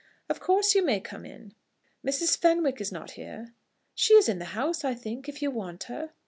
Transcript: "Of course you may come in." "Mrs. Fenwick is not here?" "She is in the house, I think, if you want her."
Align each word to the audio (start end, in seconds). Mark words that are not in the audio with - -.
"Of 0.29 0.39
course 0.39 0.73
you 0.73 0.83
may 0.83 0.99
come 0.99 1.27
in." 1.27 1.53
"Mrs. 2.03 2.35
Fenwick 2.35 2.81
is 2.81 2.91
not 2.91 3.11
here?" 3.11 3.53
"She 3.93 4.15
is 4.15 4.27
in 4.27 4.39
the 4.39 4.45
house, 4.57 4.83
I 4.83 4.95
think, 4.95 5.29
if 5.29 5.43
you 5.43 5.51
want 5.51 5.83
her." 5.83 6.13